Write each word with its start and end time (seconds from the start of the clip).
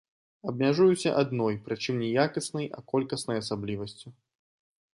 Абмяжуюся 0.51 1.11
адной, 1.23 1.59
прычым 1.67 1.99
не 2.05 2.09
якаснай, 2.25 2.67
а 2.79 2.85
колькаснай 2.93 3.37
асаблівасцю. 3.43 4.07